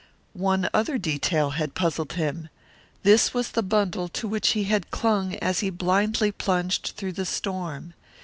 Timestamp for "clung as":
4.89-5.59